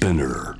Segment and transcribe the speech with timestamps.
[0.00, 0.54] Spinner.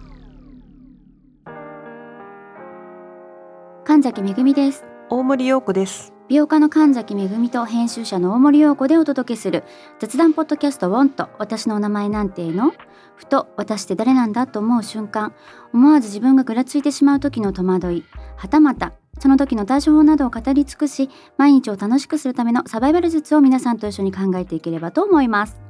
[3.84, 4.84] 神崎めぐみです。
[5.10, 6.12] 大森洋子です。
[6.28, 9.62] 美容家の神崎めぐみと編集者の大森洋子でお届けする
[10.00, 12.72] 雑談ポッドキャストウォンと私のお名前なんての？
[13.14, 15.32] ふと私って誰なんだと思う瞬間。
[15.72, 18.04] 思わず自分がぐらついてしまう時の戸惑い。
[18.36, 25.60] はたまたその時の対処法などを語り尽くし毎日を楽しくするためのサバイバル術を皆さんと一緒に考えていければと思います。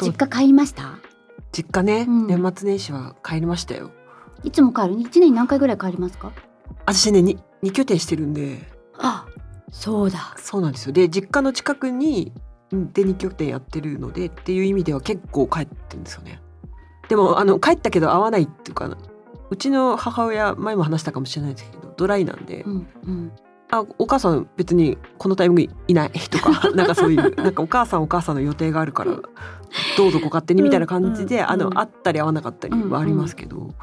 [0.00, 0.98] 実家帰りました？
[1.56, 2.26] 実家ね、うん。
[2.26, 3.90] 年末年始は帰りましたよ。
[4.44, 5.00] いつも帰る？
[5.00, 6.32] 一年に何回ぐらい帰りますか？
[6.84, 8.58] 私ね、に二拠点してるんで、
[8.98, 9.26] あ
[9.70, 10.34] そうだ。
[10.36, 10.92] そうなんですよ。
[10.92, 12.32] で、実家の近くに
[12.74, 16.42] んで二拠点やってるのでっていう意味では結構帰ってるんですよね。
[17.08, 18.94] でもあの帰ったけど会わないっていうか
[19.48, 23.32] うちの母親前も話したかもしれないですけどドライなんで、うんうん。
[23.70, 29.18] あお母さん別にこのタイミングいないとか なんかそういうなんかお母さんお母さんの予定があるから
[29.96, 33.74] どうぞご勝手にみたいな感じで、あの会ったり会わなかったりはありますけど、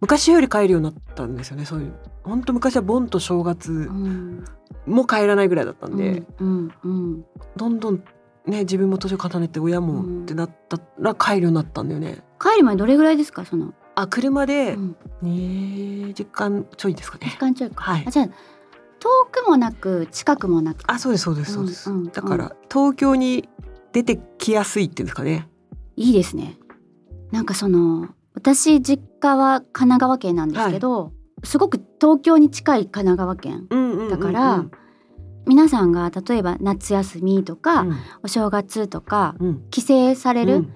[0.00, 1.92] 昔より帰るようになったんですよねそういう。
[2.24, 4.44] 本当昔は盆と正月うん
[4.86, 7.24] も帰らないぐらいだったんで、うんうん
[7.56, 8.02] どんどん
[8.46, 12.22] ね自分も年を重ねて親もうんってなったら帰るようになったんだよね。
[12.40, 17.36] 帰る前どれぐらいですかその、あ車でうん、2時間ちょいですか時ね。
[17.38, 18.04] 間ちょいか、はい。
[18.06, 18.32] あじゃあ遠
[19.30, 20.82] くもなく近くもなく。
[20.86, 21.90] あそうですそうですそうです。
[22.12, 23.48] だから東京に
[23.92, 25.48] 出てきやすいっていうんですかね。
[25.96, 26.58] いいですね。
[27.30, 31.12] なんかその私実家は神奈川県なんですけど、
[31.44, 34.10] すごく東京に近い神奈川県うんうんうんうん。
[34.10, 34.64] だから
[35.46, 37.96] 皆さんが例えば夏休みとか、うん。
[38.22, 39.70] お正月とかうん。
[39.70, 40.72] 帰省される、うん。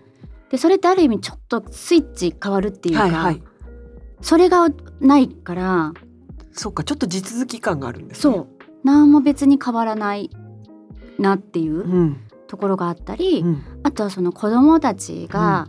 [0.50, 3.42] でそれってある意味ちょっとスイッチ変わるっていうか、はいはい。
[4.20, 4.69] それが
[5.00, 5.92] ないから
[6.52, 8.34] そっかちょっと地続き感があるんですね。
[8.34, 8.48] そう。
[8.84, 10.30] 何も別に変わらない
[11.19, 11.77] なっていう。
[11.77, 13.63] うんところがあったり、うん。
[13.85, 15.69] あとはその子供たちが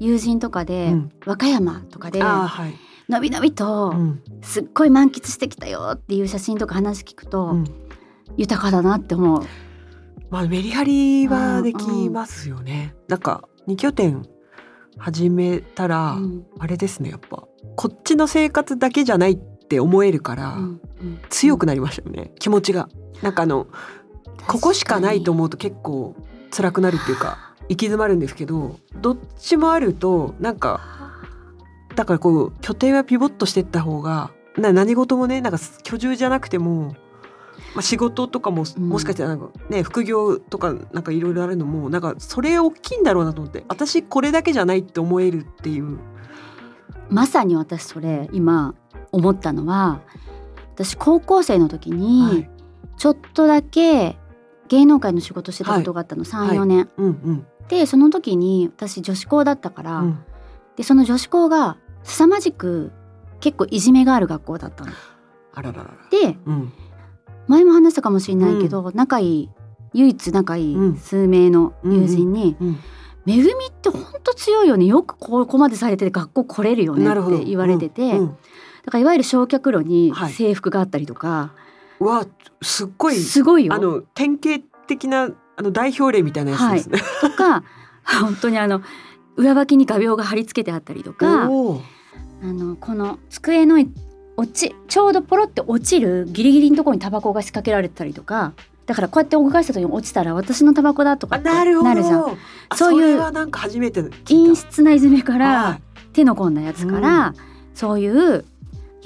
[0.00, 1.12] 友人とかで、うん。
[1.24, 2.74] 和歌山とかではい。
[3.10, 4.22] のびのびとうん。
[4.42, 7.64] すっごい満喫してきたよっていう写真とか話聞くと、うん。
[8.36, 9.42] 豊かだなって思う。
[10.30, 12.96] まあメリハリはできますよね。
[13.06, 14.26] なんか二拠点
[14.98, 16.46] 始めたら、うん。
[16.58, 17.44] あれですねやっぱ。
[17.76, 20.62] こっちの生活だけじゃないって思えるから、うん。
[20.62, 21.18] うん。
[21.28, 22.32] 強くなりましたよね。
[22.38, 22.88] 気持ちが。
[23.22, 23.66] なんかあの
[24.46, 26.14] ここしかないと思うと結構
[26.50, 30.80] 辛くなるっていうか行き詰まるんですけどどっちもあるとなんか
[31.96, 36.94] だからこう拠点はピボットしてった方がな何事もねなんか居住じゃなくても、
[37.74, 38.88] まあ、仕事とかもうん。
[38.88, 45.98] もしかしたらなんか、ね副業とかなんかいろいろあるのもなんかそれ大きいんだろうなと思って私これだけじゃないって思えるっていう。
[47.08, 48.74] まさに私それ今
[49.12, 50.00] 思ったのは
[50.74, 52.50] 私高校生の時に、はい。
[52.96, 54.16] ちょっとだけ
[54.68, 56.56] 芸能界の仕事してたことがあったの、はい。
[56.58, 56.88] 34年。
[56.96, 57.46] うんうん。
[57.68, 60.24] でその時に私女子校だったから、うん、
[60.76, 62.92] でその女子校が凄まじく
[63.40, 64.92] 結構いじめがある学校だったの。
[65.54, 65.94] あらららら。
[66.10, 66.72] でうん。
[67.48, 69.50] 前も話したかもしれないけど、仲いい
[69.92, 70.94] 唯一仲いうん。
[70.94, 72.78] い数名の友人にうん
[73.24, 74.86] 「めぐみってほんと強いよね。
[74.86, 78.18] よくここまでされてて学校来れるよね」って言われてて、うん。
[78.18, 78.36] うん
[78.86, 80.32] だからいわゆる焼却炉にはい。
[80.32, 81.65] 制服があったりとか、う
[82.00, 82.26] わ
[82.62, 83.74] すっごいすごいよ。
[83.74, 87.00] あの典型的なあの代表例みたいなやつですね。
[87.20, 87.62] とか
[88.20, 88.82] 本当にあの
[89.36, 93.76] 上履きに画鋲が貼り付けてあったりとかあのこの机の
[94.36, 98.52] 落ちちょうどポロって落ちるギリギリのところにタバコが仕掛けられてたりとか
[98.86, 101.72] だからこうやって動かした時に落ちたら私のタバコだとかあってなる。
[102.02, 102.24] じゃん。
[102.68, 105.82] あそういうなんか初陰湿ないじめから、はい
[106.16, 107.34] 手の込んだやつから、
[107.74, 108.46] そういう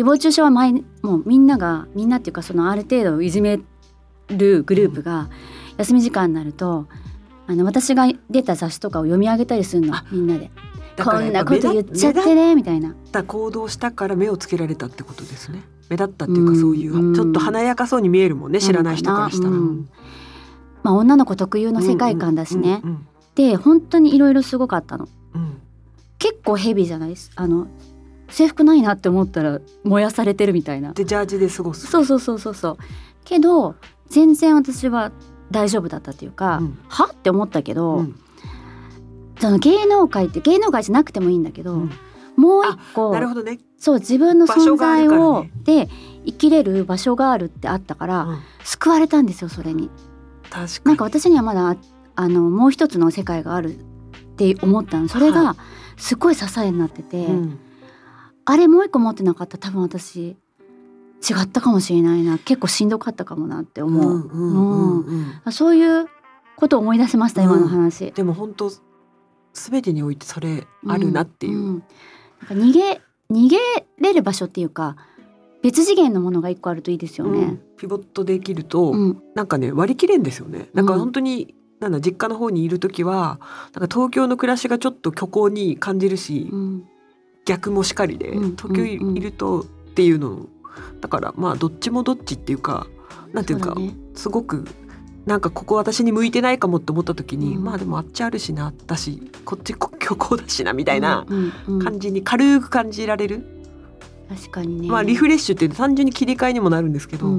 [0.00, 3.60] 誹謗中傷は前にもうみんながみんなっていうかそのある程度いじめ
[4.28, 5.28] るグループが
[5.76, 6.86] 休み時間になると
[7.46, 10.50] あの私が出た雑誌とかを読み上げたりするのあみんなで
[11.04, 12.92] こんなこと言っちゃってねみたいな。
[12.92, 15.62] った行動したから目をつけられたってことですね。
[15.90, 19.50] 目立ったっていうかうんそういう、うんちょっと華やかそうに見えるもんね知らない人からしたら。
[19.50, 19.88] うん
[20.82, 22.80] まあ、女の子特有の世界観だしね。
[22.82, 25.08] うんで本当にいろいろすごかったの。
[25.34, 25.60] うんうん
[26.18, 27.30] 結構ヘビーじゃないです？
[27.34, 27.66] あの
[28.30, 30.92] 制服ないなって思ったら燃やされてるみたいな。
[30.92, 31.86] でジャージで過ごす。
[31.86, 32.78] そうそうそうそうそう。
[33.24, 33.74] けど
[34.08, 35.12] 全然私は
[35.50, 38.16] 大丈夫だったっていうか、うんはって思ったけど、うん
[39.40, 41.90] その芸能界って芸能界じゃなくてもいいんだけど、うん
[42.36, 43.58] もう一個なるほどね。
[43.78, 45.88] そう自分の存在を、ねで
[46.26, 49.90] 生きれる場所があるってあったから、うん救われたんですよそれに。
[50.50, 50.84] 確かに。
[50.84, 51.76] なんか私にはまだ
[52.14, 53.78] あのもう一つの世界があるっ
[54.36, 55.56] て思ったのそれはが
[55.96, 57.58] すごい支えになってて、うん
[58.44, 59.56] あれもう一個持ってなかった。
[59.56, 60.36] ら多分私。
[61.22, 62.38] 違ったかもしれないな。
[62.38, 66.06] 結構しんどかったかもなって思う、そういう
[66.56, 68.10] ことを思い出しました、今の話。
[68.12, 68.72] でも本当
[69.52, 71.82] 全てにおいてそれあるなっていう、んん。
[72.40, 73.00] なんか逃げ
[73.30, 73.58] 逃げ
[73.98, 74.96] れる場所っていうか
[75.62, 77.40] 別次元のものが一個あるといいですようん。
[77.40, 77.60] ね。
[77.76, 79.22] ピボットできると、うん。
[79.34, 80.70] なんかね割り切れんですよね。
[80.72, 80.98] なんかうん。
[81.00, 83.40] 本当に、なんだ実家の方にいる時は
[83.74, 86.84] なんか東京の暮らしがちょっと虚構に感じるし、うん
[87.44, 90.46] 逆もしかりで、うん東京いるとっていうの。
[91.00, 92.86] だからまあどっちもどっちっていうか
[93.32, 93.74] なんていうか
[94.14, 94.64] すごく
[95.26, 97.64] なんかここ私に向いてないかもって思った時に、うん。
[97.64, 101.26] まあでもあっちあるしなだしこっちこ 虚構だしなみたいな
[101.82, 103.46] 感じに軽く感じられる、
[104.28, 104.88] 確かにね。
[104.88, 107.38] まあリフレッシュって単純に切り替えにもなるんですけど、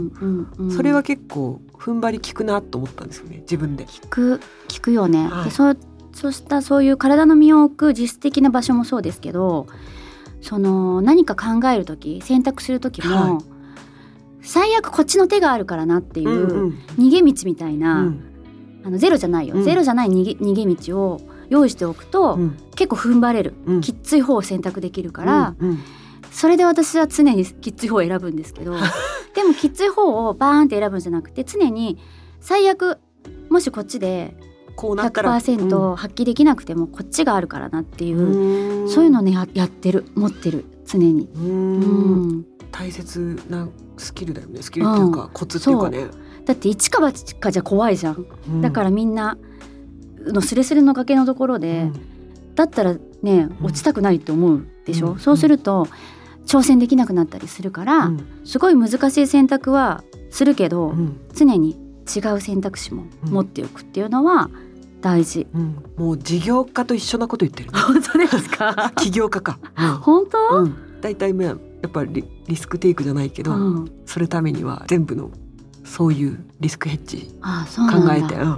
[0.69, 3.85] それは結構踏ん張り効くなと思ったんですよね自分で。
[3.85, 5.27] 聞く聞くよね。
[5.27, 5.45] はい。
[5.45, 5.77] でそう
[6.13, 9.67] そうしたそういう体の身を置く実質的な場所もそうですけど
[10.41, 13.43] その何か考える時選択する時も、はい。
[14.43, 16.79] 最悪こっちの手があるからなっていう、うんうん。
[16.97, 18.23] 逃げ道みたいな、うん。
[18.83, 19.63] あのゼロじゃないよ、うん。
[19.63, 22.57] ゼロじゃない逃げ逃げ道を用意しておくと、うん。
[22.75, 23.81] 結構踏ん張れる、うん。
[23.81, 25.69] きっつい方を選択できるから、うん。
[25.69, 25.79] うん。
[26.31, 28.73] それで私は常にきっつい方を選ぶんですけど
[29.35, 31.97] でもきっつい方をバーンって選ぶんじゃなくて常に
[32.39, 32.99] 最悪
[33.49, 34.35] もしこっちで
[34.81, 38.89] こうなったら100%発揮できなくてもこっちがあるからなっていう、うん。
[38.89, 40.05] そういうのねややってる。
[40.15, 40.65] 持ってる。
[40.87, 41.29] 常に。
[41.35, 42.37] ううん。
[42.39, 44.63] ん大切なスキルだよね。
[44.63, 46.07] スキルっていうか、コツっていうかね。
[46.45, 48.61] だって一か八かじゃ怖いじゃん、うん。
[48.61, 49.37] だからみんな
[50.25, 51.91] のスレスレの崖のところで、
[52.55, 53.65] だったらねうん。
[53.67, 55.19] 落ちたくないって思うでしょ、うん。
[55.19, 55.87] そうすると
[56.47, 58.25] 挑戦できなくなったりするから、うん。
[58.45, 61.19] すごい難しい選択はするけど、うん。
[61.35, 61.77] 常に
[62.15, 64.49] 違う選択肢も持っておくっていうのは
[65.01, 65.47] 大事。
[65.53, 65.75] うん。
[65.97, 67.79] もう事業家と一緒なこと言ってるね。
[67.81, 68.91] 本当ですか？
[68.97, 69.59] 起業家か。
[70.01, 71.55] 本当、うん、大体まあや
[71.87, 73.91] っぱりリリスクテイクじゃないけど、うん。
[74.05, 75.31] それためには全部の
[75.83, 78.07] そういうリスクヘッジああそうなんだ。
[78.07, 78.57] 考えて、うん。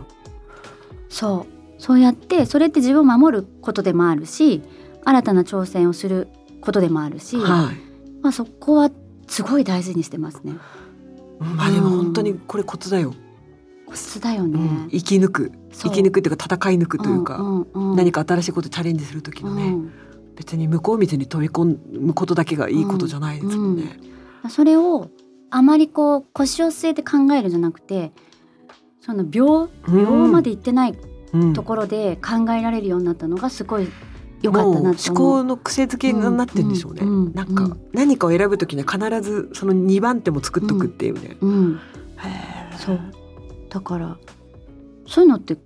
[1.10, 1.82] そう。
[1.82, 4.62] そうやってそれって自分を守ることでもあるし
[5.04, 6.28] 新たな挑戦をする
[6.62, 7.76] ことでもあるし、はい。
[8.22, 8.90] まあ、そこは
[9.28, 10.54] すごい大事にしてますね。
[11.40, 13.14] まあでも本当にこれコツだよ。
[13.94, 14.54] コツだようん。
[14.54, 14.88] ね。
[14.90, 15.52] 生き抜く。
[15.72, 17.96] 生き抜くっていうか戦い抜くというか、んうんうん。
[17.96, 19.92] 何か新しいことチャレンジする時のね、うん。
[20.36, 24.00] 別に向こう道に飛び込むことだけがいいことじゃないですもんね。
[24.50, 25.10] それを
[25.52, 28.12] あまりこう腰を据えて考えるんじゃなくて
[29.00, 30.98] その秒秒まで行ってない
[31.34, 31.54] うん。
[31.54, 33.88] ところで考えられるようになったのがすごい
[34.42, 34.98] 良かったな思。
[35.16, 37.26] 考の癖づけになってんでしょうね、うん。
[37.26, 37.34] うん。
[37.34, 37.80] なんかうん。
[37.94, 41.80] 何かを選ぶ時には必ずその2番手も作っとくっていうね、うん、
[42.78, 43.00] そう
[43.74, 44.18] だから
[45.08, 45.58] そういうのって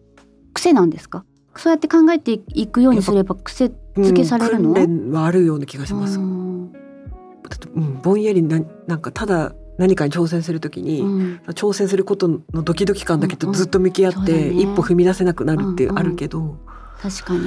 [0.54, 1.26] 癖なんですか？
[1.58, 6.72] そうやって考えていくようにすれば癖付けされるの、うん訓練はあるような気がします、うん。
[6.72, 6.80] だ
[7.56, 11.42] ってうん、ぼんやりななんかただ何かに挑戦する時に、うん。
[11.48, 14.64] 挑戦することのドキドキ感だけとずっと向き合って、うんうんね。
[14.64, 16.00] 一歩踏み出せなくなるってうんうん。
[16.00, 16.58] あるけど、
[17.02, 17.42] 確かに、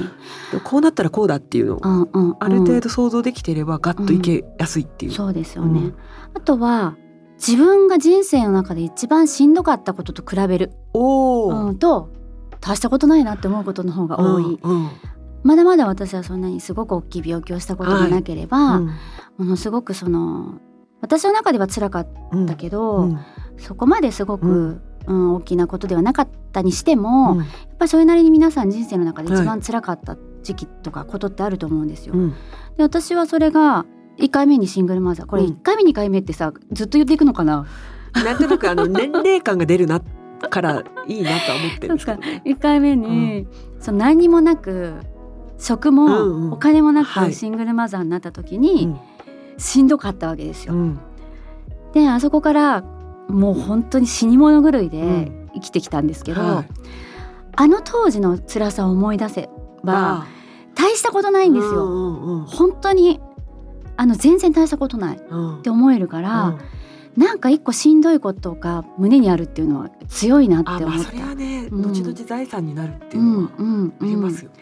[0.62, 2.36] こうなったらこうだっていうのをうんうんうん。
[2.38, 5.12] ある程度想像できていればガッといけやすいっていう。
[5.12, 5.94] そうですよね、うん。
[6.34, 6.96] あとは
[7.46, 12.10] 自分が人生の中で一番しんどかったことと比べる、おお、うん、と
[12.60, 14.90] 大したことないなって思うことの方が多い、うんうん。
[15.42, 18.86] まだまだ私はそんなにすごく大きい病気をしたことがなければ、うん。
[19.38, 20.60] ものすごくその
[21.00, 22.08] 私の中では辛かっ
[22.46, 23.18] たけど、うん
[23.56, 27.38] そこまですごく、ううん大きなことではなかったにしても、うん。
[27.38, 27.46] やっ
[27.78, 32.14] ぱりそれなりに皆さん人生の中で一番辛かった時期とかことってあると思うんですよ。
[32.14, 32.30] うん。
[32.30, 32.36] で
[32.78, 33.84] 私はそれが
[34.20, 35.26] 1回目にシングルマザー。
[35.26, 35.50] これうん。
[35.50, 37.66] 1回目2回目ってさずっと言っていくのかな、
[38.14, 40.00] なんとなくあの年齢感が出るな
[40.48, 42.42] からいいなとは思ってるんですけどね。
[42.44, 43.46] 1回目に、
[43.78, 44.94] その何にもなく
[45.58, 46.52] 職も、うんうん。
[46.52, 47.28] お金もなはい。
[47.30, 48.98] くシングルマザーになった時に、うん。
[49.58, 50.74] しんどかったわけですよ。
[50.74, 50.98] うん。
[51.92, 52.82] であそこから
[53.28, 55.50] もう本当に死に物狂いでうん。
[55.54, 56.66] 生きてきたんですけど、はい。
[57.56, 59.50] あの当時の辛さを思い出せ
[59.84, 60.26] ばあ
[60.74, 61.84] 大したことないんですよ。
[61.84, 62.44] うんうん。
[62.46, 63.20] 本当に
[64.00, 65.62] あの全然大したことないっうん。
[65.62, 66.56] て思えるから、
[67.18, 70.86] なんか一個しんどいことが胸にあるっていうのは強いなって思った。
[70.86, 71.82] あまあそれはね、うん。
[71.82, 73.92] 後々財産になるっていううんのはうん。
[74.00, 74.56] ありうんますよね。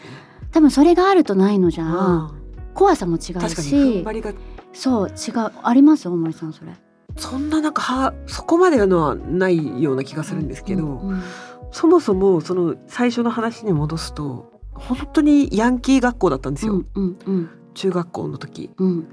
[0.51, 2.29] 多分それがあるとないのじゃ、うん。
[2.73, 4.35] 怖さも違う確かに踏し
[4.73, 6.73] そう違うあります大森さんそれ。
[7.15, 11.23] そんななんかはそこまでのはないような気がするんですけど、うんうん。
[11.71, 17.49] そもそもその最初の話に戻すと本当にヤンキー学校だったんですよ、うんうんうん。
[17.73, 18.71] 中学校の時。
[18.77, 19.07] うん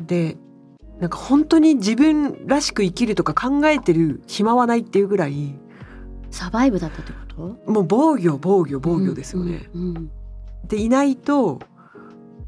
[0.00, 0.36] で
[1.00, 5.54] なんか本当に自分らしく生きるとか考えてる暇はないっていうぐらい
[6.30, 7.18] サバイブだったってこ
[7.64, 7.70] と？
[7.70, 9.68] もう防御防御防御ですよね。
[9.74, 10.10] うんうん。
[10.66, 11.60] でいないと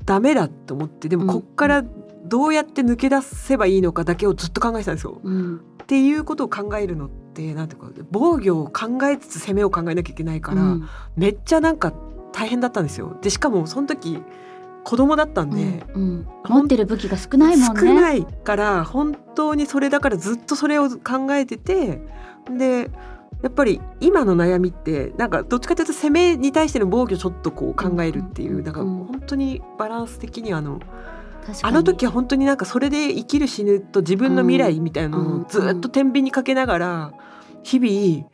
[0.04, 1.84] ダメだと思ってでもこっから
[2.24, 5.20] どうやって抜け出せばいいのかだけをずっと考えてたんですよ。
[5.22, 5.56] うん。
[5.82, 10.88] っていうことを考えるのってなんていうか防御を考えつつ攻めを考えなきゃいけないから、うん。
[11.16, 11.92] めっちゃなんか
[12.32, 13.16] 大変だったんですよ。
[13.22, 14.22] でしかもその時
[14.88, 16.26] 子供だったんで、うんうん。
[16.48, 17.80] 持ってる武器が少ないもんね。
[17.80, 22.00] 少ないから本当にそれだからずっとそれを考えてて
[22.50, 22.90] で
[23.42, 29.04] やっぱり今の悩みってなんかどっちかというと攻めに対しての防御ちょっとこう考えるっていう、うんなんかうん。
[29.04, 30.80] 本当にバランス的にあの
[31.62, 37.12] あの時は本当になんかそれで生きる死ぬと自分の未来みたいなのをずっと天秤にかけながら
[37.62, 38.26] 日々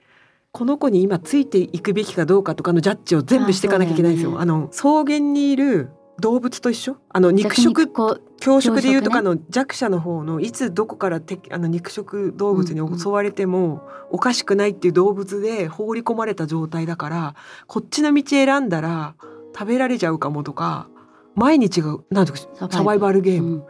[0.52, 4.38] この子に今ついていくべきかどうかとかのジャッジを全部していかなきゃいけないんですよ。
[4.38, 5.90] ああの草原にいる
[6.21, 6.97] 動物と一緒？
[7.09, 17.35] あの肉食こう教食でいうと教かの弱者の方のいつどこからてあの肉食動物に襲われてもおかしくないっていう動物で放り込まれた状態だから
[17.66, 19.14] こっちの道選んだら
[19.52, 20.88] 食べられちゃうかもとか
[21.35, 23.21] 毎日がなんていうかサバイバル。
[23.21, 23.64] ゲーム。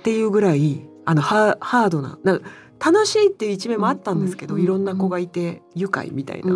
[0.00, 2.40] っていうぐらいあのハハードなな
[2.84, 6.52] 楽しいっていう一面もあったんですけど、いろんな子がいて愉快みたいな、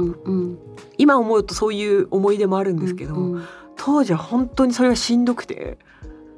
[0.99, 3.37] 今思うとそういう思い出もあるんですけど、
[3.87, 5.78] 当時は本当にそれがしんどくて。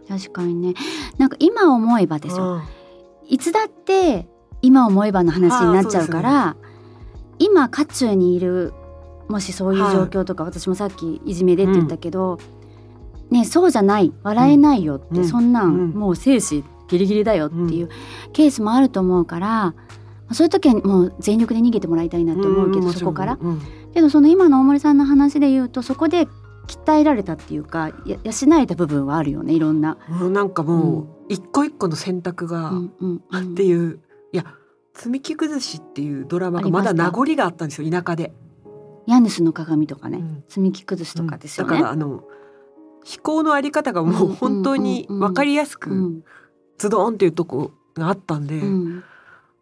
[0.07, 0.75] 確かにね。
[1.17, 2.63] なんか今思えばですよ、うん。
[3.27, 4.29] いつだって
[4.61, 6.57] 今思えばの話になっちゃうから
[7.39, 8.75] 今渦中にいる
[9.29, 12.39] もしそういう状況とか、私もさっきいじめでって言ったけど、
[13.31, 15.27] ねそうじゃない笑えないよって、うん。
[15.27, 15.91] そんなん、うん。
[15.93, 17.89] もう生死ギリギリだよっていう
[18.35, 19.75] ケースもあると思うから、
[20.33, 23.39] そういう時はもう全力で逃げてもらいたいなって思うけど、そこから。
[23.41, 23.63] うん。
[23.95, 26.29] けどその今の大森さんの話で言うとそこで
[26.69, 29.99] 鍛えられたっていうかや養えた部分はあるよねいろんな。
[30.09, 32.73] もうなんかもう一個一個の選択が
[33.37, 34.01] っていう、
[34.33, 34.45] いや
[34.95, 38.33] 積み木崩しっていうドラマがまだ名残があったんですよ田舎で。
[39.07, 40.45] ヤネスの鏡とかね、うん。
[40.49, 41.73] 積み木崩しとかですよね。
[41.73, 42.25] だからあの
[43.05, 46.25] 飛行のあり方がもう本当に分かりやすくうん
[46.77, 49.05] ズドンっていうとこがあったんで、うん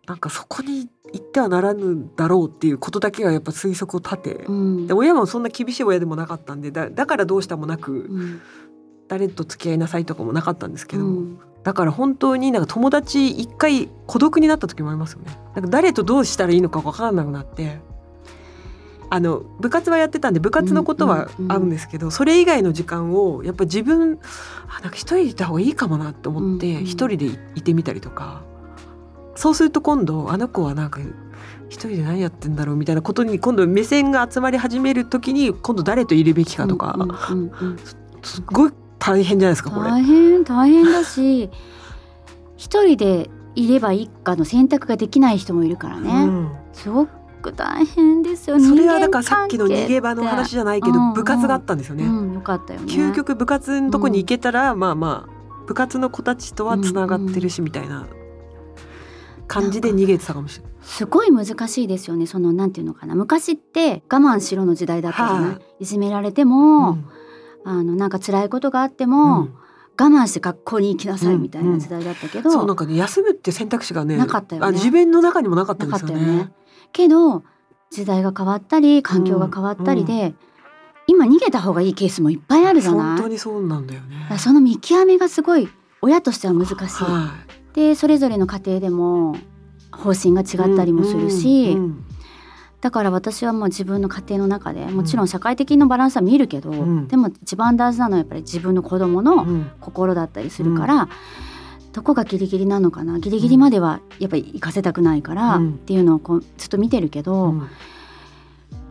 [0.07, 4.87] なんかそこに行ってはならぬだろうっていうことだけがやっぱ推測を立て、うん。
[4.87, 8.41] で親もそんな厳しい親でもなかったんでだだからどうしたもなくうん。
[9.09, 11.39] 誰と付き合いなさいとかもなかったんですけど、うん。
[11.63, 15.39] だから本当になんか友達一回孤独になった時もありますよね。
[15.55, 17.81] なんか誰とどうしたらいいのか分からなくなって。
[19.09, 24.19] あの部活はやってたんで部活のことは合うんですけど、それ以外の時間をやっぱ自分
[24.69, 28.43] あなんか一人でいた方がいいかもなって思って一人でいいてみたりとか
[29.37, 31.01] そうすると今度あの子はなんか
[31.69, 37.79] 一人で何やってんだろうみたいなことに今度目線が集まり始める時に今度誰といるべきかとか、うんうんうん
[38.23, 39.89] すっごい大変じゃないですかこれ。
[39.89, 41.49] 大変大変だし
[42.57, 46.51] 一人でいればいいかの選択ができない人もいるからね、うん。
[46.73, 48.59] すごく大変ですよ。
[48.59, 52.05] それはだからさっきの逃げ場の話じゃないけどうんうん部活があったんですよね。
[52.05, 52.93] うん、よかったよね。
[52.93, 58.07] 究極部活のとこに行けたら、まあまあ部活の子たちとはつながってるしみたいな
[59.47, 60.73] 感じで逃げてたかもしれない。
[60.83, 62.27] すごい難しいですよね。
[62.27, 63.15] そのなんていうのかな。
[63.15, 65.61] 昔って我慢しろの時代だったじゃない、はい。
[65.81, 67.05] いじめられても、うん。
[67.65, 69.55] あのなんか辛いことがあっても、うん。
[69.99, 74.69] 我慢して学校に行きなさいうんみたいな時代だったけど、そうなんかね休むって選択肢がねなかったよね。
[74.69, 76.27] あ自分の中にもなかったんなですよね。
[76.37, 76.53] ね。
[76.93, 77.45] けど
[77.91, 80.35] 時代が変わったり環境が変わったりで、
[81.07, 83.07] 今逃げた方がいいケースもいっぱいあるじゃない？
[83.17, 84.37] 本当にそうなんだよね。
[84.39, 85.67] その見極めがすごい
[86.03, 86.77] 親としては難しい。
[86.77, 87.33] は
[87.77, 89.37] でそれぞれの家庭でも
[89.93, 92.05] 方針がい違ったりもするし、うんうん
[92.79, 97.09] だから私はもう自分の家庭の中でもちろん社会的なバランスは見るけど、ん。
[97.09, 99.71] でも一番大事なのはやっぱり自分の子供のうん。
[99.81, 101.09] 心だったりするから、
[101.93, 103.19] どこがギリギリなのかな？
[103.19, 105.71] ギリギリまではやっぱり行かせたくないから、うん。
[105.71, 107.69] っていうのをこうずっと見てるけど、うん。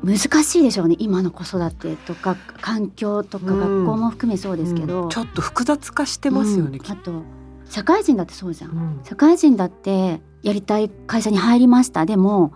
[0.03, 3.59] 難しいでしょうね今の子育てとか環境とかうん。
[3.59, 5.09] 学校も含めそうですけど、うん。
[5.09, 6.79] ちょっと複雑化してますよね。
[6.83, 6.91] うん。
[6.91, 7.21] あと
[7.69, 8.71] 社会人だってそうじゃん。
[8.71, 9.01] うん。
[9.03, 12.05] 社会人だってやりたい会社に入りました。
[12.05, 12.53] でも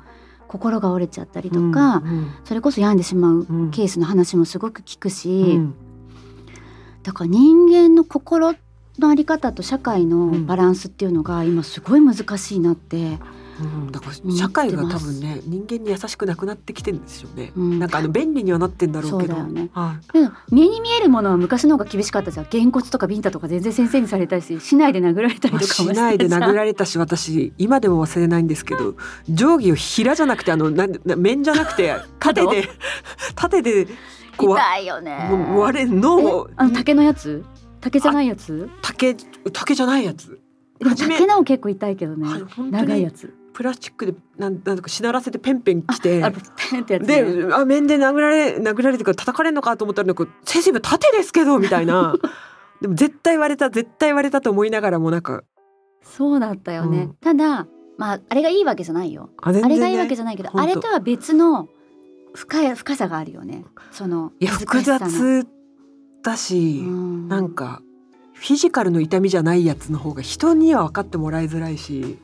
[0.48, 3.72] 心が折れちゃったりとか、うんそれこそ病んでしまううん。
[3.72, 5.76] ケースの話もすごく聞くし、うん。
[7.04, 8.54] だから人間の心
[8.98, 13.20] のあり方と社会のバランスっていうのが今すごい難しいなって、
[13.60, 17.52] うん、だから社会が多分ね人間に優しくなくなってきてるんですよね。
[17.56, 17.80] うん。
[17.80, 19.36] なんかあの便利にはなってんだろうけど。
[19.44, 19.70] ね。
[19.74, 20.54] はい。
[20.54, 22.48] 目に見えるものは昔の方が厳しかったじゃん。
[22.50, 28.96] げんこつとかビンタとか全然先生にされたりし市内で殴られたりとかもしないで殴れられたし私今でも忘れないんですけど
[29.28, 32.70] 定規を平じゃなくてあのな面じゃなくて 縦で
[33.36, 33.88] 縦で
[34.38, 35.28] こういよね。
[35.30, 37.44] もう割れ脳あの竹のやつ？
[37.82, 38.70] 竹じゃないやつ？
[38.82, 39.16] 竹
[39.52, 40.40] 竹じゃないやつ。
[40.82, 42.26] 竹のも結構痛いけどね、
[42.72, 52.16] 長いやつプラスチックでなんなんとかしならせてペンペン来てあペンってやつ、ね、であ面で殴られ殴られてから叩かれるのかと思ったらなんか先生今縦ですけどみたいな。
[52.82, 55.44] でも絶対割れた絶対割れたと思いながらもなんか。
[56.02, 57.14] そうだったよね、うん。
[57.16, 59.32] ただまああれがいいわけじゃないよ。
[59.42, 61.68] あれがいいわけじゃないけどあれとは別の
[62.34, 63.66] 深い深さがあるよね。
[63.92, 65.46] そのいや複雑
[66.24, 67.28] だし、うん。
[67.28, 67.82] なんか
[68.40, 72.18] フィジカルの痛みじゃないやつの方が人には分かってもらいづらいし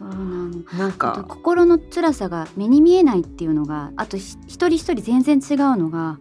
[0.00, 0.50] そうなの。
[0.78, 1.24] なんか。
[1.28, 6.18] 心の辛さが目に見えないっていうのがあとひ一人一人全然違うのが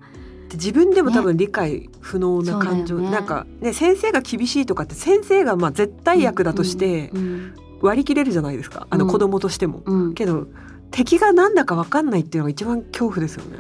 [0.54, 3.10] 自分でも多分理解不能な感情、ね。
[3.10, 9.12] なんかね先生が厳しいとかって先生がまあ絶対役だとしてうん割り切れるじゃないですか、あのうん。
[9.12, 9.82] 子供としても。
[9.86, 10.04] うん。
[10.08, 10.48] うんけど
[10.92, 13.60] 敵がなんだか分かんないっていうのが一番恐怖ですよね。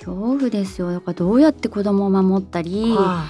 [0.00, 0.90] 恐怖ですよ。
[0.92, 3.24] だからどうやって子供を守ったり、は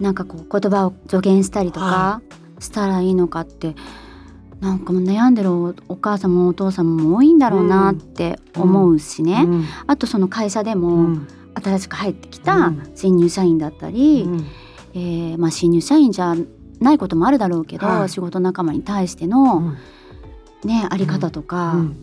[0.00, 2.22] なんかこう言葉を助言したりとかは
[2.58, 3.76] したらいいのかって
[4.62, 9.64] なんかもう悩んでるおお母さんもお父さんも多いんだろうなって思うしいね、うん。
[9.88, 11.28] あとその会社でうもん。
[11.54, 12.92] 新しく入ってきたうん。
[12.94, 14.46] 新入社員だったり、うん。
[14.94, 16.36] えーまあ、新入社員じゃ
[16.80, 18.08] ないこともあるだろうけど、はい。
[18.08, 19.76] 仕事仲間に対してうの、ん。
[20.64, 21.96] ねあり方とか、うん。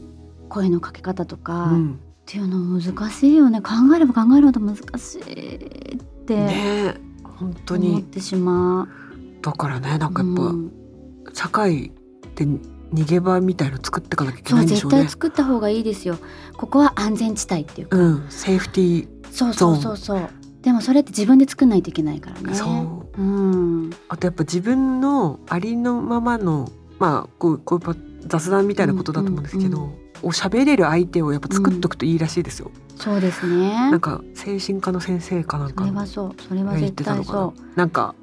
[0.49, 1.99] 声のかけ方とか、っうん。
[2.25, 3.61] ていうの難しいよね。
[3.61, 8.87] 考えれば考えるほど難しいって本当思っにてしまう。
[9.41, 10.71] だからねなんかやっぱ、うん。
[11.33, 11.93] 社会
[12.46, 12.46] で
[12.93, 15.10] 逃げ場みたいの作っていかなきゃいけそう絶ないんでしょうね対。
[15.10, 16.17] 作った方がいいですよ。
[16.58, 20.29] ここは安全地帯っていうか、うん、セーフティー、そうそうそうそう。
[20.62, 22.53] でもそれって自分で作んないといけないからね。
[22.53, 22.65] そ
[23.15, 23.89] ううん。
[24.10, 27.96] あとやっぱ自分のありのままのまあこうこういうパ
[28.27, 32.72] 雑談みたいなことだと思うんですけど、うんうを喋れる相手をやっぱ作っとくといいらしいですよ。
[32.98, 33.98] そうですねな。
[33.98, 36.36] んか精神科の先生かなんそかれはそう。
[36.41, 37.53] それは絶対そ。
[37.75, 38.15] なんか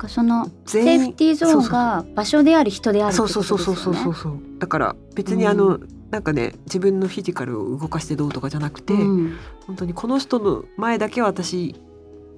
[0.00, 4.04] からそのセーフティーゾーンが場所であり人であるってそうことそうそうそうですよね。
[4.04, 4.58] そうそうそう。
[4.58, 5.78] だから別にあの、
[6.10, 9.36] なんかね自分のフィジカルを動かしてどうとかじゃなくて、うん。
[9.66, 11.76] 本当にこの人の前だけ私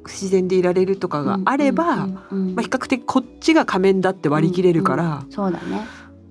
[0.04, 5.12] 自然でいられるとかがあれば、うんうんうんまあ、比較的こっちが仮面だって割り切れるから、うん。
[5.12, 5.86] うんそうだね。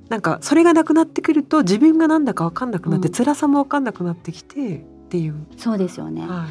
[0.10, 3.14] なんかそれがなくなってくると自分がなんだか分かんなくなって、うん。
[3.14, 6.28] 辛さも分かんなくなってきてっていう、そうですよね。
[6.28, 6.48] は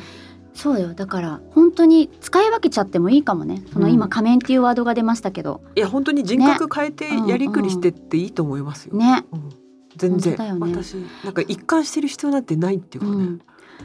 [0.60, 0.92] そうよ。
[0.92, 3.62] だから本当に使い分けちゃってもいいかもね。
[3.72, 3.94] そのうん。
[3.94, 8.94] 今仮面っていうワードが出ましたけど、い、いや本当に人格変えてねやりくりしてっていいと思いますよ。
[8.94, 9.24] ね。
[9.32, 9.48] うん。
[9.96, 10.84] 全然、本当だよね。
[10.84, 10.94] 私
[11.24, 13.14] なんか一貫してる必要なんてないっていうかね。
[13.14, 13.40] うん、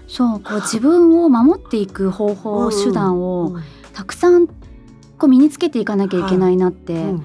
[0.07, 2.83] そうこう自分を守っていく方法、うんうん。
[2.83, 3.63] 手段うをん。
[3.93, 4.53] たくさんこ
[5.23, 7.23] う身につけていかなきゃいけないなってうん。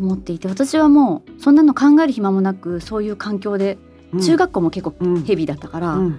[0.00, 3.76] 思っていて、私はもうそんなの考える暇もなくそういう環境で
[4.14, 4.20] うん。
[4.20, 5.22] 中学校も結構うん。
[5.24, 6.18] ヘビーだったから、うん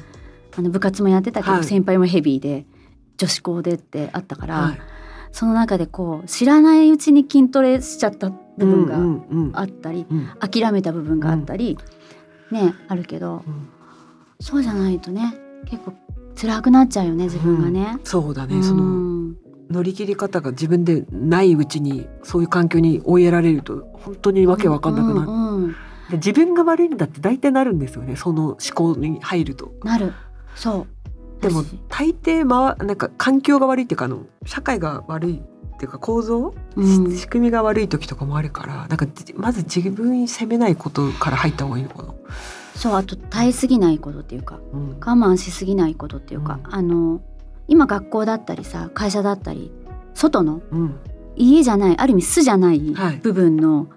[0.56, 1.64] あの部活もやってたけど、はい。
[1.64, 2.66] 先輩もヘビーで
[3.18, 4.80] 女子校でってあったから、はい。
[5.32, 10.30] その中でこう知らないうちに筋トレしちゃった部分がうんうんあったり、うん。
[10.40, 11.78] 諦めた部分があったり、
[12.52, 13.70] ねあるけどうん。
[14.40, 15.34] そうじゃないとね
[15.66, 15.94] 結構
[16.40, 18.00] 辛くなっちゃうよね自分がね。
[18.04, 18.64] そうだね、うん。
[18.64, 19.36] その
[19.70, 25.72] 乗り切り方が自分でないうちにそういう環境に追いやられると本当にわけわかんなくなる、うんうん。
[26.12, 29.72] で自分が悪いんだって大体なるんですよねその思考に入ると。
[29.84, 30.14] なる
[30.56, 30.88] そう。
[31.42, 37.12] でも大抵まなんか環境が悪いっていうかあの社会が悪いっていうか構造、うん。
[37.18, 42.14] 仕組みが悪い時とかもあるからなんかじまず自分に責めないことから入った方がいいのかな、
[42.76, 44.90] そうあと耐えすぎないことっていうかうん。
[44.92, 46.74] 我慢しすぎないことっていうか、うん。
[46.76, 47.22] あの
[47.68, 49.72] 今学校だったりさ会社だったり
[50.14, 50.96] 外のうん。
[51.36, 53.18] 家じゃないある意味巣じゃないはい。
[53.18, 53.88] 部分の、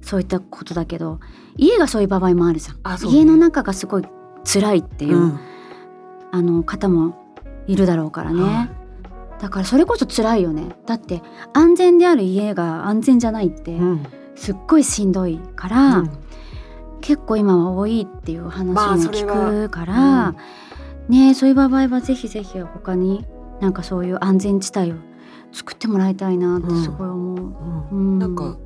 [0.00, 1.20] そういったことだけど
[1.56, 3.08] 家がそういう場合もあるじゃん、ね。
[3.10, 4.04] 家の中がすごい
[4.50, 5.40] 辛いっていう、うん
[6.32, 7.14] あの方も
[7.66, 8.68] いるだろうからね、は
[9.40, 10.64] だからそれこそ辛いよね。
[10.86, 11.22] だって
[11.54, 14.06] 安全である家が安全じゃないってうん。
[14.36, 16.10] すっごいしんどいから、うん。
[17.00, 20.34] 結構今は多いっていう話も聞くから、
[21.08, 23.26] ねそういう場合はぜひぜひ他に
[23.60, 24.94] なんかそういう安全地帯を
[25.52, 27.36] 作ってもらいたいなってすごい思う。
[27.36, 27.88] うん。
[27.90, 28.18] うん。
[28.18, 28.56] なんか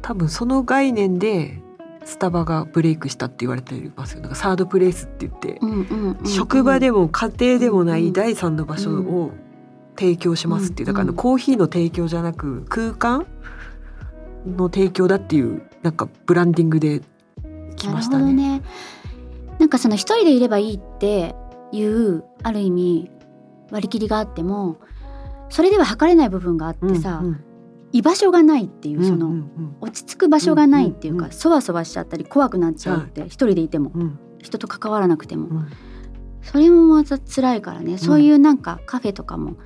[0.00, 1.61] 多分その概念で
[2.04, 9.32] スタバがブレイクしたって言われていますよなんかサードプレイスって言って、うんうんうんうん職場でも家庭でもなうんい第三の場所を
[9.98, 13.26] 提供しますっていうだからコーヒーの提供じゃなく空間
[14.46, 17.02] の提供だっていうなんかブランディングで
[17.76, 18.24] 来ましたね。
[18.24, 18.62] なね。
[19.58, 21.34] なんかその一人でいればいいって
[21.72, 23.10] いうある意味
[23.70, 24.78] 割り切りがあっても
[25.50, 27.44] それでは測れない部分があってさ、うんうん
[27.92, 29.44] 居場所がないっていうその、
[29.80, 34.18] 落ち着く場所がないっていうか、そわそわしちゃったり怖くなっちゃうって、一人でいてもうん。
[34.40, 35.68] 人と関わらなくても、うん。
[36.42, 37.98] それもまた辛いからね。
[37.98, 39.56] そういうなんかカフェとかも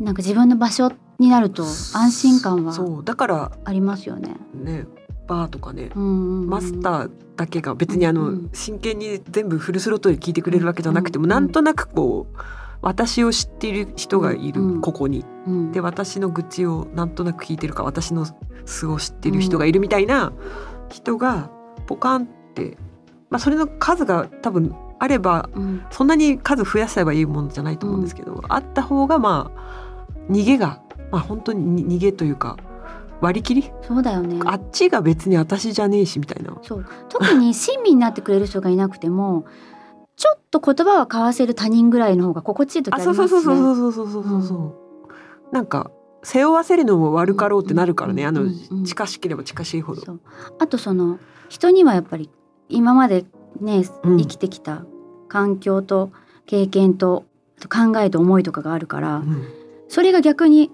[0.00, 3.04] なんか自分の場所になると安心感はそう。
[3.04, 4.34] だからありますよね。
[4.54, 4.86] ね
[5.28, 12.38] バーとかね、マスターだけが別にあの、真剣に全部フルスロットルで聞いてくれるわけじゃなくても、うなんとなくこう
[12.82, 14.74] 私を知っている人がいる、うん。
[14.74, 15.24] うんここに。
[15.46, 15.72] うん。
[15.72, 18.26] で私の愚痴をなんとなく聞いてるか私の
[18.64, 20.32] 素を知ってる人がいるみたいな
[20.88, 21.50] 人が
[21.86, 22.76] ポカンって、
[23.28, 25.82] まあ、それの数が多分あればうん。
[25.90, 32.56] そんなに数増やせばいいものじゃないと思うんですけど、あった方がまあ逃げがまあ本当に逃げというか
[33.20, 33.72] 割り切り？
[33.82, 34.40] そうだよね。
[34.46, 36.56] あっちが別に私じゃねえしみたいな。
[36.62, 36.86] そう。
[37.08, 39.44] 特に親身になってくれる人がいなくても
[40.20, 43.28] ちょっと言葉を交わせる他人ぐらいの方が心地いい時あありますね。
[43.28, 44.54] そうそうそうそうそうそうそうそうそ
[45.50, 45.90] う、なんか
[46.22, 48.44] 背負わせるのも悪かろうってなるからね、あの
[48.84, 50.02] 近しければ近しいほど。
[50.02, 50.20] そう。
[50.58, 52.28] あとその人にはやっぱり
[52.68, 53.24] 今まで
[53.62, 54.18] ねうん。
[54.18, 54.84] 生きてきた
[55.28, 56.10] 環境と
[56.44, 57.24] 経験と
[57.70, 59.48] 考えと思いとかがあるから、うん。
[59.88, 60.70] それが逆に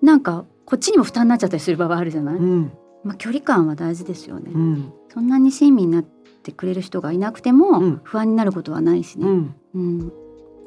[0.00, 2.72] なんかこっちにも負担になっちゃったりする場合あるじゃない、うん。
[3.04, 4.92] まあ、距離感は大事ですよね、うん。
[5.12, 6.17] そんなに親身になって
[6.52, 8.00] くれる人がいなくてもうん。
[8.04, 10.12] 不安になることはないしね、うん、うん。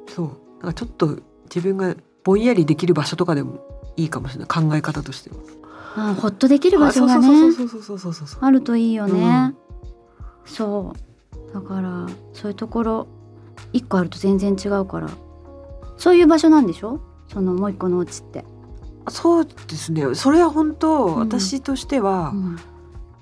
[0.08, 0.28] そう。
[0.64, 3.60] なんかちょっと自分がぼんやりできる場所とかでも
[3.98, 4.48] いいかもしれない。
[4.48, 5.36] 考え方としては。
[5.96, 7.28] あほっとできる場所があね
[8.40, 9.54] あるといいよね、
[10.46, 11.54] そう。
[11.54, 13.08] だからそういうところ
[13.74, 15.10] 一個あると全然違うから。
[15.98, 17.02] そういう場所なんでしょ？
[17.28, 18.46] そのもう一個のお家って、
[19.10, 20.16] そうですね。
[20.16, 21.16] それは本当、うん。
[21.18, 22.58] 私としては、うん。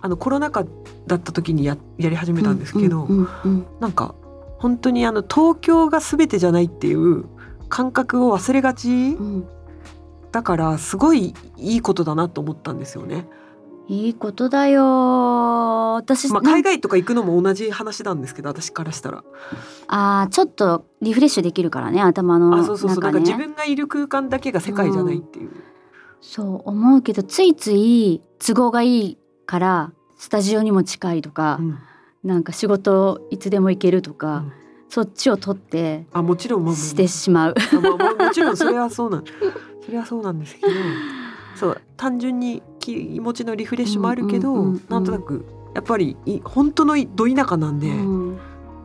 [0.01, 0.63] あのコロナ禍
[1.07, 4.15] だった時にややり始めたんですけど、うんうんうんなんか
[4.59, 7.25] 本当にあの東京が全てじゃないっていう
[7.69, 9.47] 感覚を忘れがちうん
[10.31, 13.27] だからすごいいいことだなと思ったんですよね。
[13.87, 19.23] いいことだよ私、まあ、海外とか行くのも同じ話なんですけど私からしたら。
[19.87, 25.49] あーちょっとリフレッシュできるからね頭のあそうそうそうなんか中ね自分がいる空間だけが世界じゃないっていう。
[26.21, 31.79] そう思うけどついつい都合がいいからスタジオにも近いとかう、ん
[32.21, 34.53] なんか仕事いつでも行けるとか、うん
[34.91, 37.55] そっちを取ってあもちろんもうしてしまう。
[37.55, 39.23] あまあまあもちろんそれはそうなん
[39.85, 40.67] それはそうなんですけど
[41.55, 48.39] そう単純に気持ちのリフレッシュもあるけど、うんうんうんうんなんとなくやっぱりい本当のど田舎なんで、うん、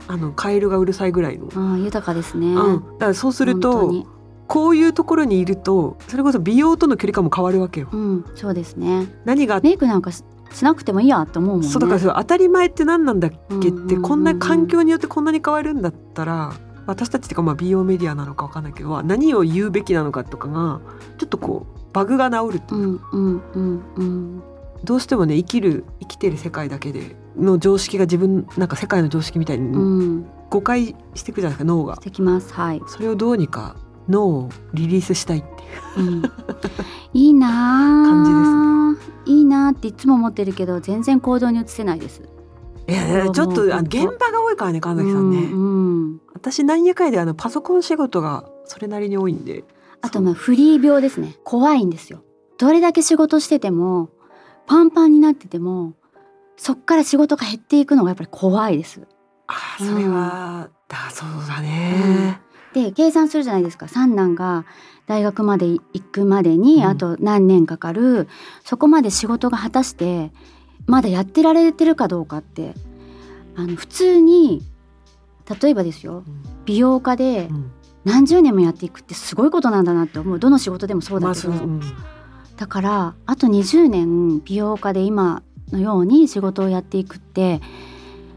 [0.07, 1.49] あのカエルがうるさいぐらいの。
[1.55, 2.49] ああ豊かですね。
[2.49, 4.07] うん、だからそうするとに
[4.47, 7.88] こういうところにいるとそれこそ美容との距離感も変わるわけよ。
[7.90, 9.07] うん、そうですね。
[9.25, 10.11] 何がメイクなんか
[10.55, 11.69] ししなくてもいいやって思うもんね。
[11.69, 16.55] そうだから当たり前って何なんだっけって、こんな環境によってこんなに変わるんだったら
[16.87, 20.81] 私たちっていうかまあ美容メディアなのかわかんないけど何を言うべきなのかとかが
[21.19, 24.43] ちょっとこうバグが治るっていううか、んうんうんうん。
[24.85, 29.79] どうしてもね生きる生きてる世界だけでの常識が自分なんか世界の常識みたいにう
[30.21, 32.53] ん、誤解していくじゃないですか脳がしてきます。
[32.53, 32.83] はい。
[32.87, 33.77] それをどうにか
[34.09, 36.09] 脳をリリースしたいっていう。
[36.09, 36.23] うん、
[37.12, 38.05] いいなあ。
[38.05, 42.23] 感いいなあっていつも思ってるけど全然行動に移せないです。
[42.87, 46.21] いやちょっとあの現場が多いからね神崎さんね、うんうん。
[46.35, 49.64] 私なんやかんやであのパソコン仕事がそれなりに多いんで。
[50.03, 51.37] あとまあフリー病ですね。
[51.45, 52.23] 怖いんですよ。
[52.59, 54.11] どれだけ仕事してても
[54.67, 55.95] パンパンになってても
[56.57, 59.07] そっから仕事が減っていくのがやっぱり怖いです。
[59.47, 60.71] あーそれは、
[62.94, 63.88] 計算するじゃないですか。
[63.88, 64.64] 三男が
[65.07, 66.85] 大学まで行くまでにうん。
[66.85, 68.28] あと何年かかる、
[68.64, 70.33] そこまで仕事が果たして
[70.87, 72.74] まだやってられてるかどうかって。
[73.57, 74.62] あの普通に
[75.61, 76.24] 例えばですよ。
[76.26, 76.42] うん。
[76.64, 77.70] 美容家でうん。
[78.04, 80.38] 何十年もやっていくってすごいことなんだなって思う。
[80.38, 81.80] どの仕事でもそうだけど、まあうん。
[82.57, 87.61] だからあと20年美容家で今のように仕事をやっていくって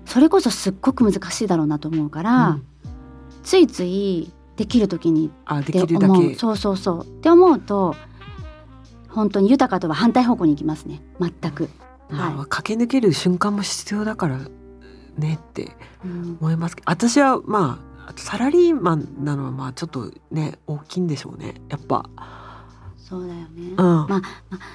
[0.06, 2.64] それこそすっごく難しいだろうなと思うから、うん。
[3.44, 6.14] ついついできる時にあでってきるだけ。
[6.14, 6.36] 思う。
[6.36, 7.06] そうそうそう。
[7.06, 7.96] って思うと
[9.08, 11.02] 本当に豊かとは反対方向に行きますね。
[11.20, 11.70] 全く。
[12.10, 14.40] まあは駆け抜ける瞬間も必要だから
[15.18, 15.68] ねってい
[16.06, 16.38] うん。
[16.42, 16.92] 思いますけど。
[16.92, 21.56] 私はまあサラリーマンなのはまあちょっとね大きいんでしょうね。
[21.70, 22.10] やっぱ、
[22.98, 23.76] そうだよね、うん。
[23.78, 24.22] まあ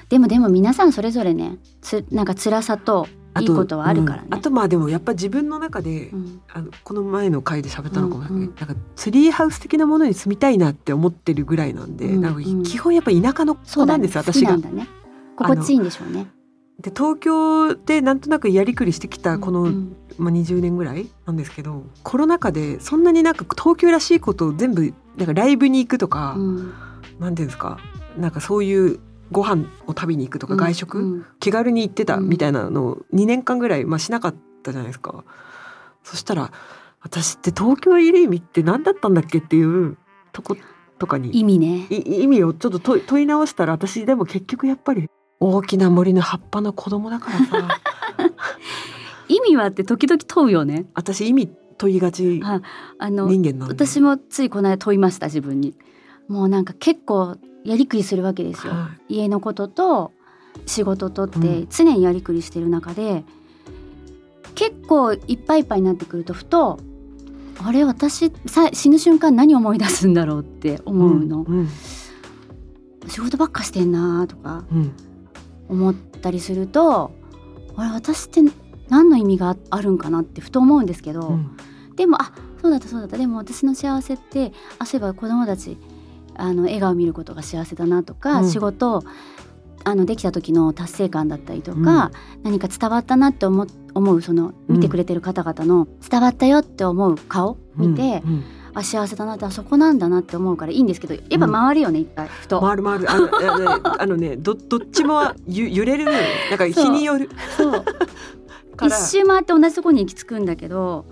[0.09, 3.07] でもでも皆さんそれぞれねつなんか辛さと
[3.41, 4.27] いいことはあるからね。
[4.29, 4.37] うん。
[4.37, 6.41] あとまあでもやっぱ自分の中で、うん。
[6.51, 12.21] あのこの前の回で喋ったのかもうんうんなんかツリーハウス的なものに住みたいなって思ってるぐらいなんで、うんうん。
[12.21, 14.57] なんか基本やっぱ田舎の子なんですよ、私が。
[15.35, 16.27] 心地いいんでしょうね。
[16.79, 19.95] で東京でなんとなくやりくりしてきたこの、うん。
[20.17, 26.73] まあ、20年ぐらいなんですけどコロナ禍でそんなになんか東京らしいことを全部なんかライブに行くとか、うん。
[27.19, 27.79] なんていうんですか？
[28.17, 28.99] なんかそういう
[29.33, 35.25] ご飯を食べに行くとか外食、うん気軽に行ってたうんみたいなのを2年間ぐらい、まあ、しなかったじゃないですか。
[36.03, 36.51] そしたら
[37.01, 39.97] 私って東京いる意味って何だったんだっけっていう
[40.31, 40.55] とこ
[40.99, 41.87] とかに意味ね。
[41.89, 47.79] い意味をちょっと問い問い直したら私でも結局やっぱり大きな森の葉っぱの子供だからさ
[49.27, 50.85] 意味はって時々問うよね。
[50.93, 52.61] 私意味問いがちあ
[52.99, 55.75] あの人間なんで私もついこの間問いました自分に。
[56.29, 58.73] もうなんか結構やりくりするわけですよ。
[58.73, 60.11] は家のことと
[60.65, 63.23] 仕事とっうて常にやりくりしてる中で、
[64.55, 66.79] 結構いっぱいいっぱいになってくるとふと
[67.63, 71.69] あれ私さ死ぬ瞬間何思い出すんだろうって思うの、うん
[73.05, 74.93] 仕事ばっかしてんなとかうん。
[75.67, 77.11] 思ったりすると
[77.75, 78.41] あれ私って
[78.87, 81.57] 何の意味があるんかなってふと思うんですけど、うん。
[81.97, 83.17] でもあそうだったそうだった。
[83.17, 85.77] でも私の幸せってあそういえば子供たち
[86.35, 88.49] あの笑顔見ることが幸せだなとか、うん。
[88.49, 89.03] 仕事
[89.85, 92.11] あのできた時の達成感だったりとか、
[92.43, 98.43] 何か伝わったなって思う思うその見てくれてる方々の伝わったよって思う顔見て、うんうん。
[98.75, 102.59] あ幸せだなってあそこなんだなって思うからいいんですけどやっぱ回るよね、一回ふと。
[102.59, 103.11] 回る回る。
[103.11, 103.29] あの
[104.01, 106.11] あのねどどっちもゆ揺れるな
[106.55, 107.29] んか日による。
[108.81, 111.05] 一周回って同じとこに行き着くんだけど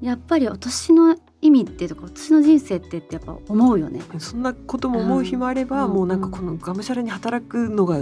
[0.00, 4.00] やっぱり私の意味ってとか私の人生ってってやっぱ思うよね。
[4.18, 5.94] そんなことも思う日もあれば、うん。
[5.94, 8.00] もうなんかこのがむしゃらに働くのが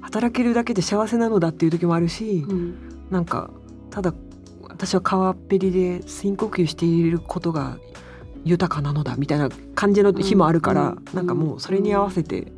[0.00, 2.74] 働けるだけで幸せなのだっていう時もあるし、うん。
[3.10, 3.50] なんか
[3.90, 4.14] ただ
[4.62, 7.78] 私は川っぺりで深呼吸していることが
[8.44, 11.04] 豊かなのだみたいな感じの日もあるから、うん。
[11.14, 12.52] なんかもうそれに合わせて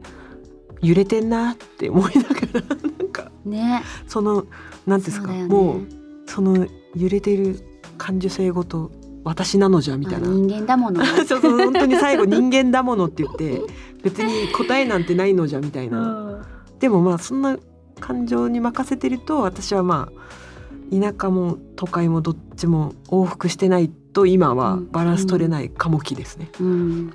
[0.82, 3.82] 揺れてんなって思いながらなんかね。
[4.06, 4.46] その
[4.86, 5.46] なんていうんですか、ね。
[5.46, 5.80] もう
[6.26, 7.60] その揺れてる
[7.98, 8.90] 感受性ごと
[9.26, 10.28] 私なのじゃみたいな。
[10.28, 10.30] あ。
[10.30, 11.04] 人間だもの。
[11.26, 13.60] そうそう本当に最後人間だものって言って
[14.04, 16.46] 別に答えなんてないのじゃみたいな、
[16.78, 17.58] でもまあそんな
[17.98, 27.12] 感情に任せてると私はまあ田舎も都会もどっちも往復してないと今はバランス取れない過期ですね、うん。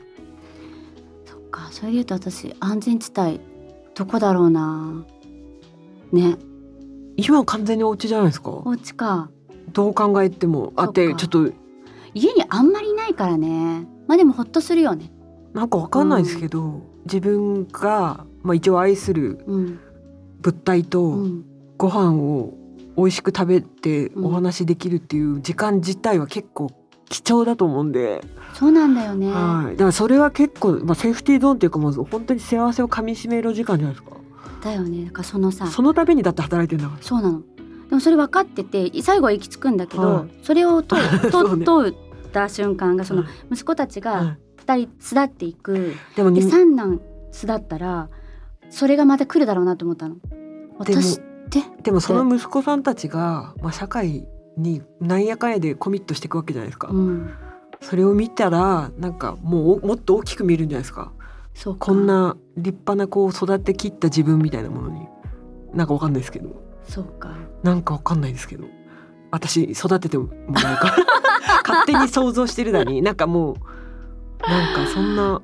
[1.25, 3.39] そっかそれで言うと私安全地帯
[3.95, 5.05] どこだろうな。
[6.11, 6.35] ね。
[7.15, 8.51] 今は完全にお家じゃないですか。
[8.51, 9.29] お家か。
[9.71, 11.51] どう考えてもあってちょっと
[12.13, 13.87] 家にあんまりいないからね。
[14.07, 15.11] まあでもほっとするよね。
[15.53, 19.79] なんかわかんないですけど、自分が、まあ、一応愛するうん。
[20.41, 21.45] 物体とうん。
[21.77, 22.53] ご飯を
[22.95, 24.25] 美味しく食べてうん。
[24.25, 26.69] お話できるっていう時間自体は結構
[27.11, 29.29] 貴重だと思うんで、そうなんだよね。
[29.31, 34.15] はい、だからそれは結構、まあ、セーフティーゾーンっていうかもう本当に幸せをかみしめる時間じゃないですか。
[34.63, 35.05] だよね。
[35.05, 35.67] だからそのさ。
[35.67, 37.03] そのためにだって働いてるんだから。
[37.03, 37.41] そうなの
[37.91, 40.29] でもそれ分かってて最後は行き着くんだけど、はい。
[40.43, 40.95] それをと
[41.29, 41.65] そうね。
[41.65, 41.95] と通っ
[42.31, 44.37] た瞬間がそのはい息子たちはがい。
[44.55, 47.01] 二人巣立っていく、でもにで三男
[47.31, 48.09] 巣立ったら
[48.69, 50.15] それがまた来るだろうなと思ったの。
[50.15, 51.63] でも私って？
[51.83, 54.25] でもその息子さんたちが、まあ、社会
[54.55, 57.29] になんやかんやでコミットしていくわけじゃないですか、うん、
[57.81, 61.11] それを見たらなんかもうおもっと大きく見るんじゃないですか。
[61.53, 61.87] そうか。
[61.87, 65.07] こんな立派な子を育てきった自分みたいなものに。
[65.73, 67.37] なんかわかんないですけどそうか。
[67.63, 68.65] なんかわかんないですけど。
[69.31, 70.87] 私育ててもらうか。
[70.89, 70.95] ら
[71.65, 73.55] 勝手に想像してるだになんかもう
[74.49, 75.41] なんかそんな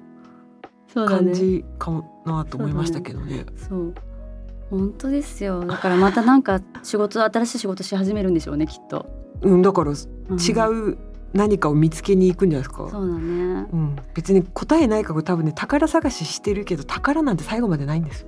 [0.93, 3.45] 感じかもなと思いましたけどね。
[3.55, 3.93] そう
[4.69, 5.61] 本当ですよ。
[5.65, 9.05] だからまたなんか仕事新しい仕事し始めるんでしょうねきっと、
[9.41, 10.37] うん、だからうん。
[10.37, 10.97] 違う
[11.33, 12.89] 何かを見つけに行くんじゃないですか。
[12.91, 13.67] そうだね。
[13.71, 18.27] うん、別に答えないか多分ね宝探ししてるけど宝なんて最後までないんです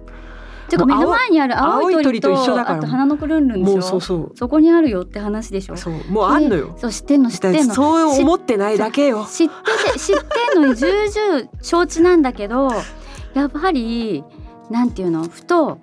[0.76, 0.86] よ。
[0.86, 3.82] てか目の前にある青い鳥と一緒だからあと花の子ルンルンでしょ？
[3.82, 5.78] そうそうそこにあるよって話でしょ？
[5.78, 6.76] そうもうあんのよ。
[6.80, 9.26] そう知ってんの知ってんのそう思ってないだけよ。
[9.30, 9.54] 知って
[9.94, 10.16] て知っ
[10.54, 12.70] てんのに重々承知なんだけど
[13.34, 14.24] やっぱり
[14.70, 15.80] なんていうのふと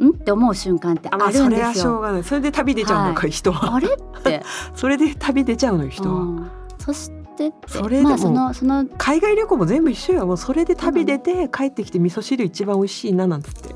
[0.00, 0.10] ん？
[0.10, 1.82] って思う瞬間ってああまあるんそれはですよ。
[1.84, 2.24] しょうがない。
[2.24, 3.74] それで旅出ちゃうのか、はい人は。
[3.74, 4.42] あれって
[4.74, 6.14] それで旅出ちゃうのよ人は。
[6.22, 10.26] うんそしてそれでもまあそのその海外旅行も全部一緒よ。
[10.26, 13.74] もうそれで旅出て帰ってきて味噌汁一番美味しいななんつって。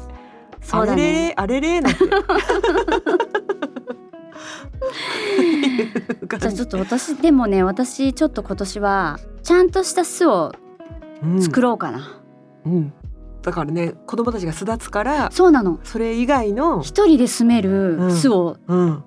[0.64, 1.34] そうだね。
[1.36, 1.98] あれれあれれなんて。
[6.38, 10.52] じゃあちょっと私でもね私ちょっと今年はちゃんとした巣を
[11.40, 12.20] 作ろうかな、
[12.66, 12.92] うん、
[13.42, 15.80] だからね子供たちが巣立つからそうなの。
[15.84, 18.56] それ以外の、一人で住める巣を。
[18.66, 19.04] うん、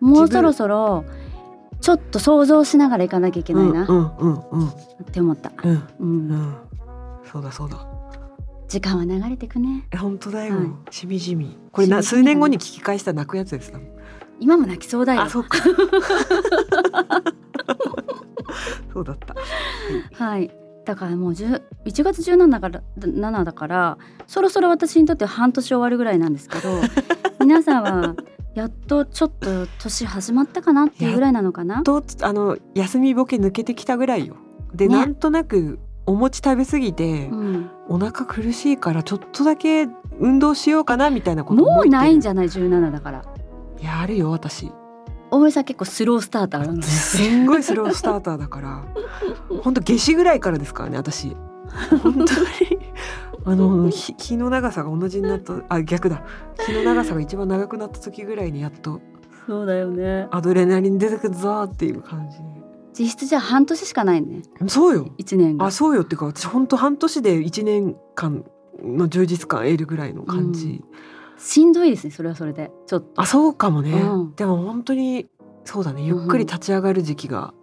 [0.00, 1.04] もうそろそろ
[1.80, 3.86] ちょっと想像しながら行かなきゃいけないな。
[3.88, 4.68] うんうんうんうん。
[4.68, 4.72] っ
[5.12, 5.70] て思った、うん。
[5.70, 6.30] うん。
[6.30, 6.54] うん。
[7.30, 7.97] そうだそうだ
[8.68, 9.86] 時間は流れてくね。
[9.92, 10.66] え本当だよ、はい。
[10.90, 11.58] しみじみ。
[11.72, 13.80] これな数年後に聞き返したら泣くやつですか？
[14.40, 15.22] 今も泣きそうだよ。
[15.22, 15.58] あそうか。
[18.92, 19.34] そうだった。
[20.24, 20.50] はい。
[20.84, 26.80] だからもう10 1月17だから7だからそろそろ私にとっては半年終わるぐらいなんですけど
[27.40, 28.16] 皆さんは
[28.54, 31.82] やっとちょっと年始まったかなっていうぐらいなのかな？
[31.82, 34.36] とあの休みボケ抜けてきたぐらいよ。
[34.74, 34.94] で、ね。
[34.96, 35.78] なんとなく
[36.08, 39.86] お餅食べ過ぎて、うん、お腹苦しいからちょっとだけ
[40.18, 43.24] 運動しようかなみたいなこともうないんじゃない？17だから。
[43.78, 44.72] いやあるよ私。
[45.30, 48.84] 大森さん結構スロースターターなんですすんごいスロースターターだから。
[49.62, 51.36] 本当夏至ぐらいからですからね私。
[52.02, 52.26] 本当に。
[53.44, 55.62] あの日日の長さが同じになった。
[55.68, 56.24] あ逆だ。
[56.66, 59.02] 日の長さが一番長くなった時ぐらいにやっと
[59.46, 60.26] そうだよね。
[60.30, 62.38] アドレナリン出てくるぞっていう感じ
[62.98, 64.42] 実質じゃあ半年しかないね。
[64.66, 65.14] そうよ。
[65.18, 65.66] 一年が。
[65.66, 66.02] あそうよ。
[66.02, 68.44] っていうか私本当半年で一年間
[68.82, 70.82] の充実感得るぐらいの感じ、
[71.38, 72.70] しんどいですねそれはそれで。
[72.86, 73.20] ちょっと。
[73.20, 74.34] あそうかもね、うん。
[74.34, 75.28] でも本当に
[75.64, 76.02] そうだね。
[76.02, 77.54] ゆっくり立ち上がる時期が、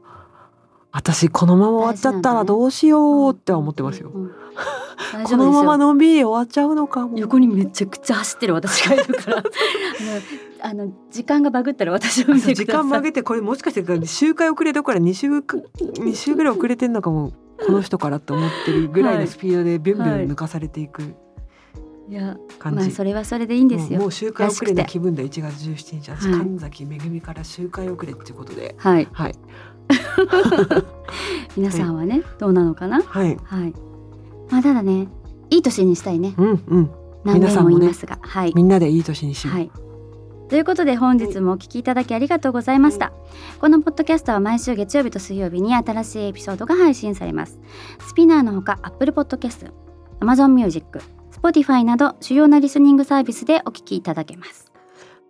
[0.91, 4.44] 私このまま終わっちゃったらどうしようって思ってますよ、うん大
[5.23, 9.43] このままのんびり終わっちゃうのかも横にめちゃくちゃ走ってる私がいるから。
[10.61, 21.03] あの時間がバグったら私を見て時間曲げてこれもしかして周回遅れどころか2週か2週ぐらい遅れてんのかもこの人からって思ってるぐらいのスピードでビュンビュン抜かされていく
[22.09, 23.99] いや感じ、まあそれはそれでいいんですよ。
[23.99, 26.39] もう周回遅れの気分で1月17日私、はい。
[26.39, 28.75] 神崎めぐみから周回遅れっていうことで。
[28.77, 29.07] はい。
[29.11, 29.35] はい。
[31.57, 33.01] 皆さんはね、どうなのかな？
[33.01, 33.37] はい。
[33.43, 33.73] はい
[34.49, 35.07] まあただね
[35.49, 36.91] いい年にしたいねうんうん
[37.23, 39.71] 何遍皆さんも言いますが、はいみんなでいい年にしよう、はい。
[40.47, 43.11] ということで本日もお聞きいただきありがとうございました。
[43.59, 47.59] このポッドキャストは毎週月曜日と水曜日に新しいエピソードが配信されます。
[47.99, 49.71] スピナーのほか Apple Podcast、
[50.19, 54.71] Amazon Music、Spotify など主要なリスニングサービスでお聞きいただけます。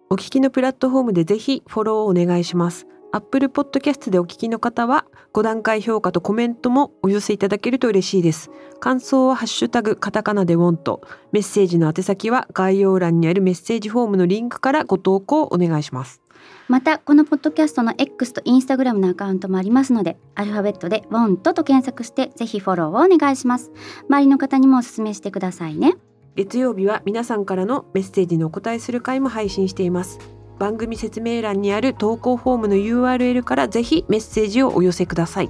[0.09, 2.85] お聞きのプラットフォームでぜひフォローをお願いします。
[3.15, 8.51] Apple Podcast でお聞きの方は5段階評価とコメントもお寄せいただけると嬉しいです。
[8.81, 10.99] 感想はハッシュタグカタカナでウォント。
[11.31, 16.21] メッセージの宛先は概要欄にあるメッセージフォームのリンクからご投稿お願いします。
[16.67, 23.71] またこのポッドキャストの X と Instagram のアカウントもありますのでアルファベットで WANT と検索してぜひフォローをお願いします
[24.09, 25.95] 周りの方にもお勧めしてくださいね
[26.35, 30.19] 月曜日は皆さんからのメッセージにお答えする回も配信しています。
[30.59, 35.49] 番組説明欄にある投稿フォームの URL からぜひメッセージをお寄せください。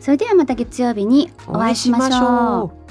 [0.00, 2.83] それではまた月曜日にお会いしましょうう。